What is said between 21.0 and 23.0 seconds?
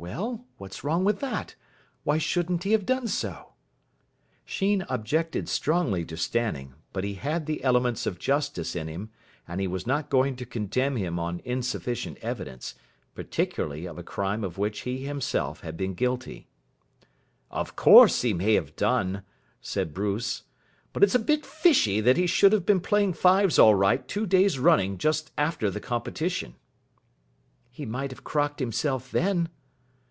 it's a bit fishy that he should have been